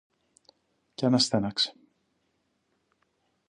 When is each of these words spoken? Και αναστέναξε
Και 0.95 1.05
αναστέναξε 1.05 1.73